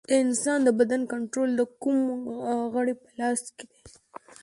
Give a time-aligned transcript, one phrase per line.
[0.07, 1.97] د انسان د بدن کنټرول د کوم
[2.73, 3.81] غړي په لاس کې دی